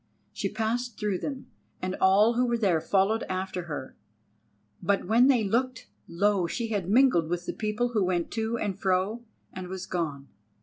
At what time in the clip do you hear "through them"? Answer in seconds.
0.97-1.45